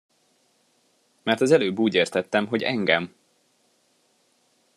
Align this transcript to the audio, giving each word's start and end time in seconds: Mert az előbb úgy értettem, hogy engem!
Mert 1.23 1.41
az 1.41 1.51
előbb 1.51 1.77
úgy 1.79 1.93
értettem, 1.95 2.47
hogy 2.47 2.63
engem! 2.63 3.13